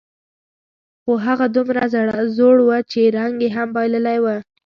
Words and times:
خو 1.03 1.13
هغه 1.25 1.45
دومره 1.55 1.83
زوړ 2.37 2.57
و، 2.63 2.69
چې 2.91 3.13
رنګ 3.17 3.35
یې 3.43 3.49
هم 3.57 3.69
بایللی 3.75 4.17
و. 4.21 4.25